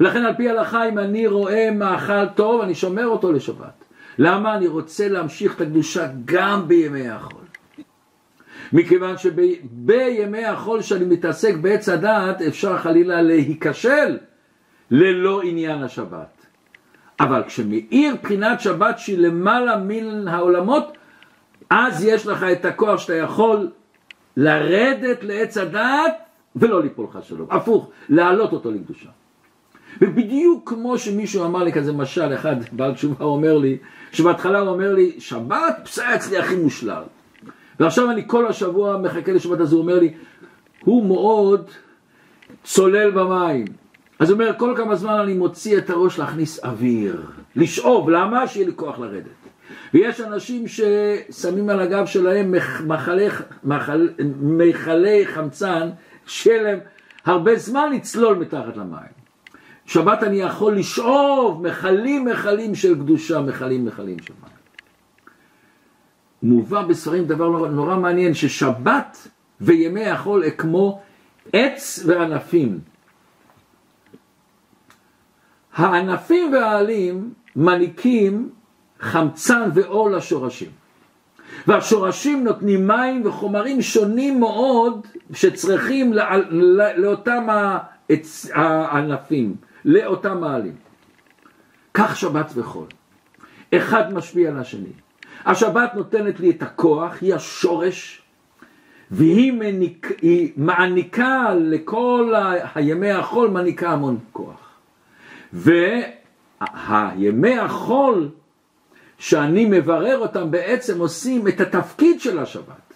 [0.00, 3.77] ולכן על פי ההלכה אם אני רואה מאכל טוב אני שומר אותו לשבת.
[4.18, 4.56] למה?
[4.56, 7.42] אני רוצה להמשיך את הקדושה גם בימי החול.
[8.72, 14.18] מכיוון שבימי החול שאני מתעסק בעץ הדעת אפשר חלילה להיכשל
[14.90, 16.46] ללא עניין השבת.
[17.20, 20.96] אבל כשמאיר בחינת שבת שהיא למעלה מן העולמות,
[21.70, 23.70] אז יש לך את הכוח שאתה יכול
[24.36, 26.14] לרדת לעץ הדעת
[26.56, 27.48] ולא ליפול חס שלום.
[27.50, 29.08] הפוך, להעלות אותו לקדושה.
[30.00, 33.78] ובדיוק כמו שמישהו אמר לי כזה משל, אחד בעל תשובה אומר לי,
[34.12, 37.02] שבהתחלה הוא אומר לי, שבת פסעה אצלי הכי מושלל.
[37.80, 40.14] ועכשיו אני כל השבוע מחכה לשבת הזו, הוא אומר לי,
[40.84, 41.70] הוא מאוד
[42.64, 43.64] צולל במים.
[44.18, 47.22] אז הוא אומר, כל כמה זמן אני מוציא את הראש להכניס אוויר,
[47.56, 48.46] לשאוב, למה?
[48.46, 49.24] שיהיה לי כוח לרדת.
[49.94, 52.54] ויש אנשים ששמים על הגב שלהם
[52.86, 53.28] מחלי,
[53.64, 54.08] מחל,
[54.42, 55.88] מחלי חמצן,
[56.26, 56.78] שיהיה להם
[57.24, 59.17] הרבה זמן לצלול מתחת למים.
[59.88, 64.52] שבת אני יכול לשאוב מכלים מכלים של קדושה, מכלים מכלים של מים.
[66.42, 69.28] מובא בספרים דבר נורא, נורא מעניין, ששבת
[69.60, 71.00] וימי החול הם כמו
[71.52, 72.80] עץ וענפים.
[75.74, 78.50] הענפים והעלים מניקים
[79.00, 80.70] חמצן ואור לשורשים.
[81.66, 86.12] והשורשים נותנים מים וחומרים שונים מאוד שצריכים
[86.96, 87.46] לאותם
[88.54, 89.56] הענפים,
[89.88, 90.76] לאותם העלים.
[91.94, 92.86] כך שבת וחול.
[93.74, 94.92] אחד משפיע על השני.
[95.46, 98.22] השבת נותנת לי את הכוח, היא השורש,
[99.10, 100.12] והיא מניק,
[100.56, 102.32] מעניקה לכל
[102.74, 104.78] הימי החול, מעניקה המון כוח.
[105.52, 108.28] והימי החול
[109.18, 112.94] שאני מברר אותם בעצם עושים את התפקיד של השבת,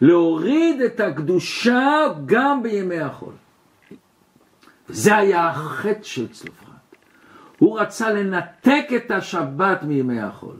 [0.00, 3.32] להוריד את הקדושה גם בימי החול.
[4.92, 6.70] זה היה החטא של צלופחד.
[7.58, 10.56] הוא רצה לנתק את השבת מימי החול.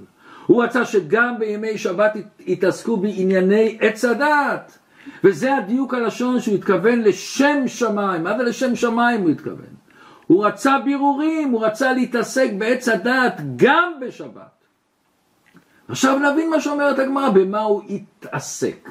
[0.47, 4.79] הוא רצה שגם בימי שבת יתעסקו בענייני עץ הדעת.
[5.25, 8.25] וזה הדיוק הלשון שהוא התכוון לשם שמיים.
[8.25, 9.75] מה זה לשם שמיים הוא התכוון?
[10.27, 14.65] הוא רצה בירורים, הוא רצה להתעסק בעץ הדעת גם בשבת.
[15.89, 18.89] עכשיו נבין מה שאומרת הגמרא, במה הוא התעסק.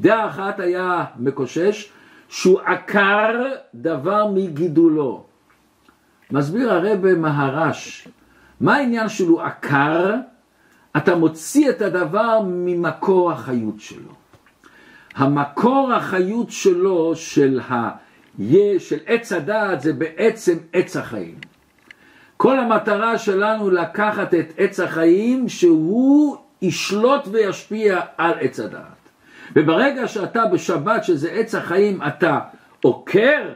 [0.00, 1.92] דעה אחת היה מקושש,
[2.28, 5.24] שהוא עקר דבר מגידולו.
[6.30, 8.08] מסביר הרב מהרש,
[8.60, 10.14] מה העניין שלו עקר?
[10.96, 14.12] אתה מוציא את הדבר ממקור החיות שלו.
[15.14, 17.90] המקור החיות שלו, של, ה...
[18.78, 21.38] של עץ הדעת, זה בעצם עץ החיים.
[22.36, 28.97] כל המטרה שלנו לקחת את עץ החיים שהוא ישלוט וישפיע על עץ הדעת.
[29.58, 32.40] וברגע שאתה בשבת שזה עץ החיים אתה
[32.82, 33.52] עוקר,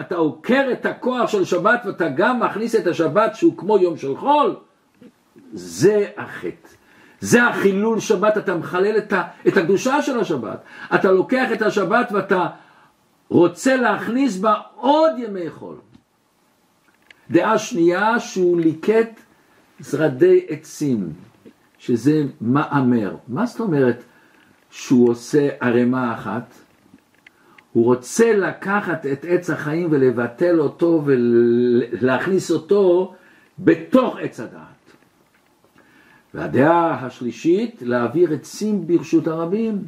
[0.00, 4.16] אתה עוקר את הכוח של שבת ואתה גם מכניס את השבת שהוא כמו יום של
[4.16, 4.56] חול,
[5.52, 6.68] זה החטא.
[7.20, 10.62] זה החילול שבת, אתה מחלל את, ה, את הקדושה של השבת.
[10.94, 12.46] אתה לוקח את השבת ואתה
[13.28, 15.76] רוצה להכניס בה עוד ימי חול.
[17.30, 19.20] דעה שנייה שהוא ליקט
[19.80, 21.12] זרדי עצים,
[21.78, 23.16] שזה מאמר.
[23.28, 24.04] מה זאת אומרת
[24.72, 26.54] שהוא עושה ערימה אחת?
[27.72, 33.14] הוא רוצה לקחת את עץ החיים ולבטל אותו ולהכניס אותו
[33.58, 34.62] בתוך עץ הדעת.
[36.34, 39.84] והדעה השלישית, להעביר עצים ברשות הרבים,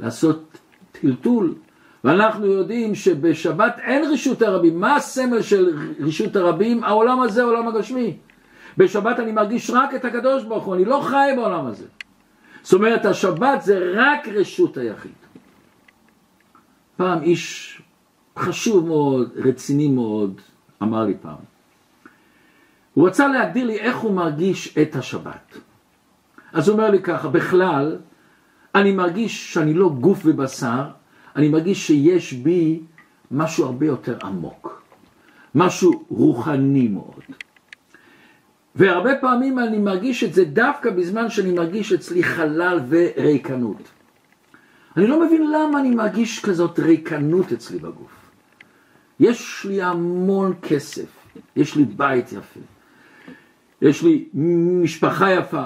[0.00, 0.58] לעשות
[0.92, 1.54] טלטול.
[2.04, 4.80] ואנחנו יודעים שבשבת אין רשות הרבים.
[4.80, 6.84] מה הסמל של רשות הרבים?
[6.84, 8.16] העולם הזה, העולם הגשמי.
[8.78, 11.84] בשבת אני מרגיש רק את הקדוש ברוך הוא, אני לא חי בעולם הזה.
[12.62, 15.12] זאת אומרת, השבת זה רק רשות היחיד.
[16.96, 17.82] פעם איש
[18.38, 20.40] חשוב מאוד, רציני מאוד,
[20.82, 21.36] אמר לי פעם.
[22.94, 25.58] הוא רצה להגדיר לי איך הוא מרגיש את השבת.
[26.52, 27.98] אז הוא אומר לי ככה, בכלל,
[28.74, 30.84] אני מרגיש שאני לא גוף ובשר,
[31.36, 32.80] אני מרגיש שיש בי
[33.30, 34.82] משהו הרבה יותר עמוק,
[35.54, 37.22] משהו רוחני מאוד.
[38.76, 43.88] והרבה פעמים אני מרגיש את זה דווקא בזמן שאני מרגיש אצלי חלל וריקנות.
[44.96, 48.30] אני לא מבין למה אני מרגיש כזאת ריקנות אצלי בגוף.
[49.20, 51.06] יש לי המון כסף,
[51.56, 52.60] יש לי בית יפה,
[53.82, 54.28] יש לי
[54.82, 55.64] משפחה יפה.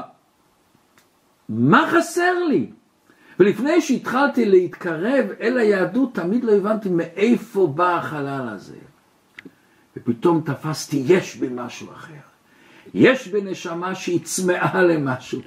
[1.49, 2.71] מה חסר לי?
[3.39, 8.77] ולפני שהתחלתי להתקרב אל היהדות, תמיד לא הבנתי מאיפה בא החלל הזה.
[9.97, 12.36] ופתאום תפסתי, יש בי משהו אחר.
[12.95, 15.41] יש בי נשמה שהיא צמאה למשהו.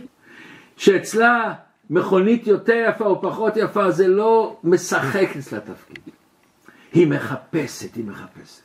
[0.78, 1.54] שאצלה
[1.90, 6.00] מכונית יותר יפה או פחות יפה, זה לא משחק אצלה תפקיד.
[6.94, 8.62] היא מחפשת, היא מחפשת.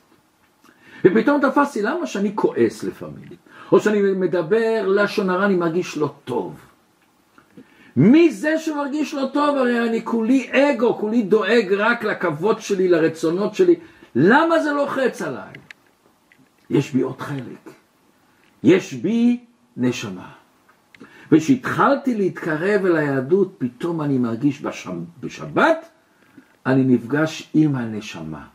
[1.04, 3.28] ופתאום תפסתי, למה שאני כועס לפעמים?
[3.72, 6.60] או שאני מדבר לשון הרע, אני מרגיש לא טוב.
[7.96, 9.56] מי זה שמרגיש לא טוב?
[9.56, 13.74] הרי אני כולי אגו, כולי דואג רק לכבוד שלי, לרצונות שלי.
[14.14, 15.52] למה זה לוחץ עליי?
[16.70, 17.70] יש בי עוד חלק.
[18.64, 19.44] יש בי
[19.76, 20.30] נשמה.
[21.32, 24.90] וכשהתחלתי להתקרב אל היהדות, פתאום אני מרגיש בשב...
[25.20, 25.88] בשבת,
[26.66, 28.46] אני נפגש עם הנשמה.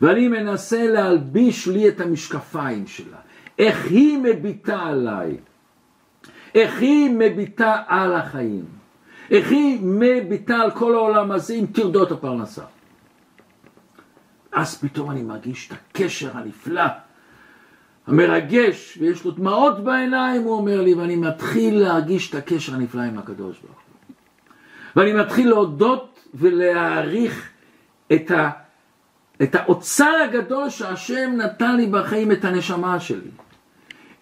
[0.00, 3.18] ואני מנסה להלביש לי את המשקפיים שלה.
[3.58, 5.36] איך היא מביטה עליי.
[6.54, 8.64] איך היא מביטה על החיים.
[9.30, 12.64] איך היא מביטה על כל העולם הזה עם טרדות הפרנסה.
[14.52, 16.82] אז פתאום אני מרגיש את הקשר הנפלא,
[18.06, 23.18] המרגש, ויש לו דמעות בעיניים, הוא אומר לי, ואני מתחיל להרגיש את הקשר הנפלא עם
[23.18, 24.14] הקדוש ברוך הוא.
[24.96, 27.48] ואני מתחיל להודות ולהעריך
[28.12, 28.50] את, ה,
[29.42, 33.30] את האוצר הגדול שהשם נתן לי בחיים, את הנשמה שלי.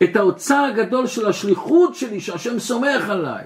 [0.03, 3.45] את האוצר הגדול של השליחות שלי, שהשם סומך עליי.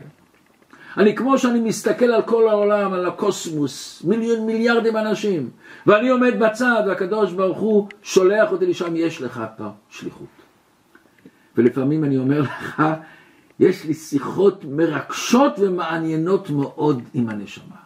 [0.98, 5.50] אני כמו שאני מסתכל על כל העולם, על הקוסמוס, מיליון מיליארדים אנשים,
[5.87, 10.26] ואני עומד בצד, והקדוש ברוך הוא שולח אותי לשם, יש לך פה שליחות.
[11.56, 12.82] ולפעמים אני אומר לך,
[13.61, 17.76] יש לי שיחות מרגשות ומעניינות מאוד עם הנשמה.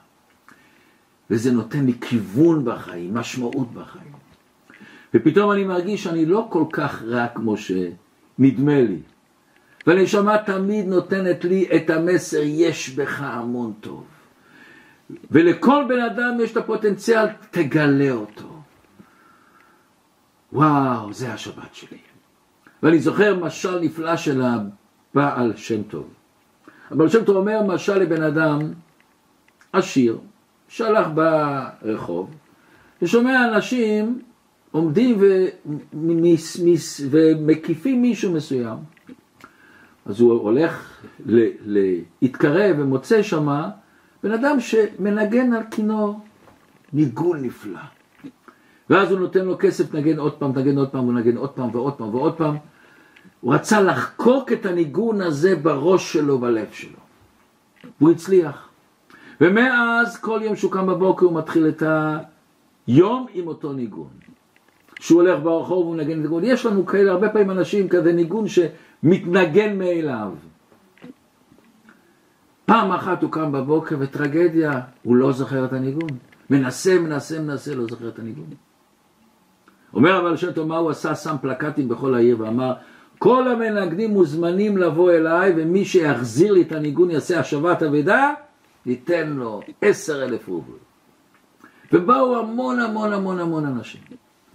[1.31, 4.13] וזה נותן לי כיוון בחיים, משמעות בחיים.
[5.15, 8.99] ופתאום אני מרגיש שאני לא כל כך רע כמו שנדמה לי.
[9.87, 14.05] והנשמה תמיד נותנת לי את המסר, יש בך המון טוב.
[15.31, 18.63] ולכל בן אדם יש את הפוטנציאל, תגלה אותו.
[20.53, 21.99] וואו, זה השבת שלי.
[22.83, 26.09] ואני זוכר משל נפלא של הבעל שם טוב.
[26.91, 28.59] הבעל שם טוב אומר משל לבן אדם
[29.73, 30.19] עשיר,
[30.69, 32.31] שהלך ברחוב,
[33.03, 34.23] ושומע אנשים
[34.71, 35.19] עומדים
[37.11, 38.79] ומקיפים מישהו מסוים.
[40.07, 41.01] אז הוא הולך
[41.67, 43.71] להתקרב ומוצא שמה
[44.23, 46.21] בן אדם שמנגן על כינור,
[46.93, 47.81] ניגון נפלא.
[48.91, 51.69] ואז הוא נותן לו כסף, נגן עוד פעם, נגן עוד פעם, הוא נגן עוד פעם
[51.73, 52.57] ועוד פעם ועוד פעם.
[53.41, 56.99] הוא רצה לחקוק את הניגון הזה בראש שלו, בלב שלו.
[58.01, 58.69] והוא הצליח.
[59.41, 61.83] ומאז כל יום שהוא קם בבוקר הוא מתחיל את
[62.87, 64.09] היום עם אותו ניגון.
[64.95, 66.45] כשהוא הולך ברחוב הוא מנגן ניגון.
[66.45, 68.49] יש לנו כאלה, הרבה פעמים אנשים כזה ניגון
[69.03, 70.33] שמתנגן מאליו.
[72.67, 76.11] פעם אחת הוא קם בבוקר וטרגדיה, הוא לא זוכר את הניגון.
[76.51, 78.47] מנסה, מנסה, מנסה, לא זוכר את הניגון.
[79.95, 81.15] אומר אבל טוב מה הוא עשה?
[81.15, 82.75] שם פלקטים בכל העיר ואמר
[83.19, 88.35] כל המנגנים מוזמנים לבוא אליי ומי שיחזיר לי את הניגון יעשה השבת אבדה
[88.87, 90.73] ניתן לו עשר אלף רובל.
[91.93, 94.01] ובאו המון המון המון המון אנשים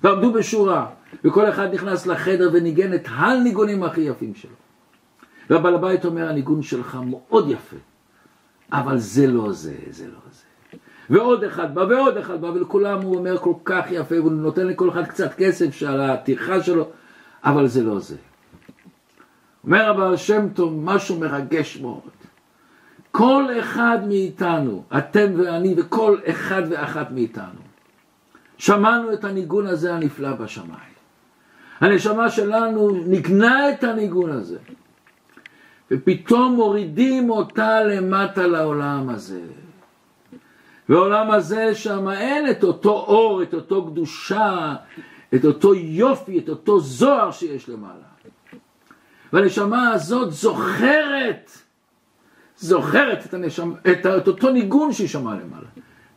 [0.04, 0.86] ועמדו בשורה
[1.24, 4.52] וכל אחד נכנס לחדר וניגן את הניגונים הכי יפים שלו.
[5.50, 7.76] והבעל הבית אומר הניגון שלך מאוד יפה
[8.72, 10.43] אבל זה לא זה, זה לא זה.
[11.10, 14.89] ועוד אחד בא ועוד אחד בא ולכולם הוא אומר כל כך יפה והוא נותן לכל
[14.89, 16.89] אחד קצת כסף על הטרחה שלו
[17.43, 18.16] אבל זה לא זה.
[19.64, 22.02] אומר הבעל שם טוב משהו מרגש מאוד.
[23.12, 27.66] כל אחד מאיתנו, אתם ואני וכל אחד ואחת מאיתנו,
[28.58, 30.97] שמענו את הניגון הזה הנפלא בשמיים.
[31.80, 34.58] הנשמה שלנו ניגנה את הניגון הזה.
[35.91, 39.41] ופתאום מורידים אותה למטה לעולם הזה.
[40.89, 44.76] והעולם הזה שם אין את אותו אור, את אותו קדושה,
[45.36, 48.08] את אותו יופי, את אותו זוהר שיש למעלה.
[49.34, 51.51] והנשמה הזאת זוכרת,
[52.58, 55.68] זוכרת את, הנשמה, את, את אותו ניגון שהיא שמעה למעלה.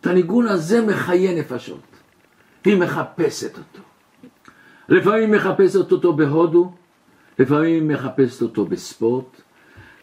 [0.01, 1.99] את הניגון הזה מחיה נפשות.
[2.65, 3.83] היא מחפשת אותו.
[4.89, 6.73] לפעמים היא מחפשת אותו בהודו,
[7.39, 9.41] לפעמים היא מחפשת אותו בספורט,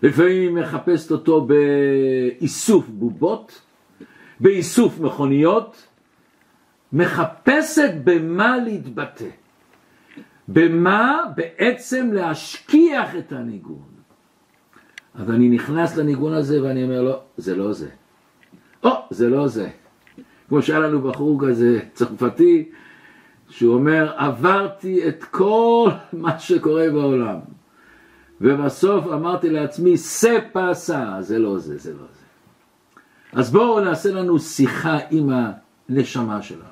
[0.03, 3.61] לפעמים היא מחפשת אותו באיסוף בובות,
[4.39, 5.87] באיסוף מכוניות,
[6.93, 9.29] מחפשת במה להתבטא,
[10.47, 13.87] במה בעצם להשכיח את הניגון.
[15.15, 17.89] אז אני נכנס לניגון הזה ואני אומר לו, זה לא זה.
[18.83, 19.69] או, זה לא זה.
[20.49, 22.69] כמו שהיה לנו בחור כזה צרפתי,
[23.49, 27.37] שהוא אומר, עברתי את כל מה שקורה בעולם.
[28.41, 32.23] ובסוף אמרתי לעצמי, סה פסה, זה לא זה, זה לא זה.
[33.33, 35.29] אז בואו נעשה לנו שיחה עם
[35.89, 36.63] הנשמה שלנו.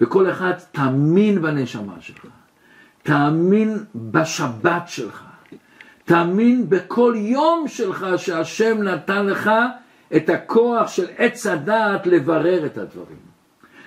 [0.00, 2.26] וכל אחד תאמין בנשמה שלך,
[3.02, 5.24] תאמין בשבת שלך,
[6.04, 9.50] תאמין בכל יום שלך שהשם נתן לך
[10.16, 13.18] את הכוח של עץ הדעת לברר את הדברים,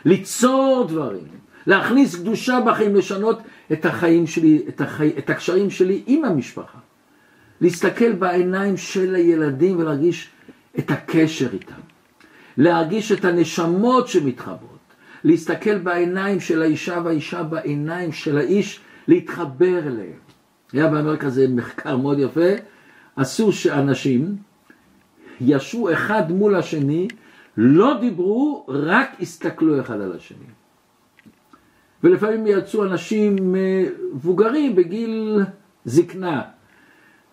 [0.05, 1.27] ליצור דברים,
[1.67, 3.39] להכניס קדושה בחיים, לשנות
[3.71, 5.11] את החיים שלי, את, החי...
[5.17, 6.77] את הקשרים שלי עם המשפחה,
[7.61, 10.29] להסתכל בעיניים של הילדים ולהרגיש
[10.79, 11.81] את הקשר איתם,
[12.57, 14.77] להרגיש את הנשמות שמתחברות,
[15.23, 20.19] להסתכל בעיניים של האישה והאישה בעיניים של האיש, להתחבר אליהם.
[20.73, 22.49] היה באמריקה זה מחקר מאוד יפה,
[23.15, 24.35] עשו שאנשים
[25.41, 27.07] ישבו אחד מול השני,
[27.57, 30.45] לא דיברו, רק הסתכלו אחד על השני.
[32.03, 35.39] ולפעמים יצאו אנשים מבוגרים בגיל
[35.85, 36.41] זקנה.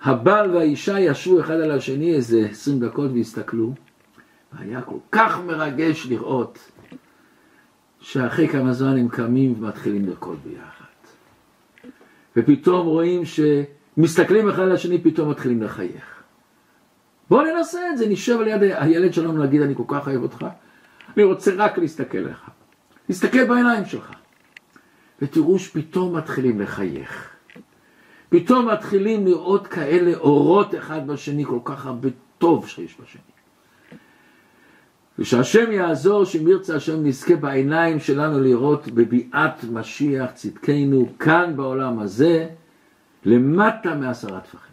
[0.02, 3.72] הבעל והאישה ישבו אחד על השני איזה עשרים דקות והסתכלו.
[4.52, 6.59] והיה כל כך מרגש לראות
[8.00, 10.84] שאחרי כמה זמן הם קמים ומתחילים לרקוד ביחד.
[12.36, 16.14] ופתאום רואים שמסתכלים אחד על השני, פתאום מתחילים לחייך.
[17.31, 20.47] בואו ננסה את זה, נשב על יד הילד שלנו להגיד אני כל כך אוהב אותך,
[21.16, 22.51] אני רוצה רק להסתכל לך.
[23.09, 24.12] להסתכל בעיניים שלך.
[25.22, 27.31] ותראו שפתאום מתחילים לחייך.
[28.29, 32.09] פתאום מתחילים לראות כאלה אורות אחד בשני, כל כך הרבה
[32.39, 33.20] טוב שיש בשני.
[35.18, 42.49] ושהשם יעזור, שאם ירצה השם נזכה בעיניים שלנו לראות בביאת משיח צדקנו כאן בעולם הזה,
[43.25, 44.64] למטה מעשרה טפחים.